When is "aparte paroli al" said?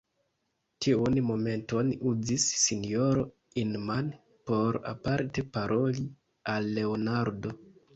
4.97-6.77